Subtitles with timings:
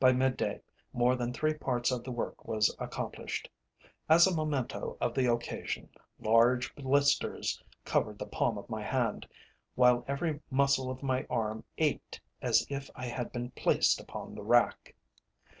[0.00, 3.48] By mid day more than three parts of the work was accomplished.
[4.08, 9.28] As a memento of the occasion, large blisters covered the palm of my hand,
[9.76, 14.42] while every muscle of my arm ached as if I had been placed upon the
[14.42, 14.96] rack.